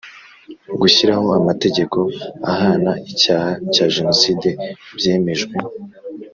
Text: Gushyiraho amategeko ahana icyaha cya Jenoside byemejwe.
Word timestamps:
Gushyiraho 0.79 1.27
amategeko 1.39 1.99
ahana 2.51 2.91
icyaha 3.11 3.51
cya 3.73 3.85
Jenoside 3.95 4.49
byemejwe. 4.97 5.55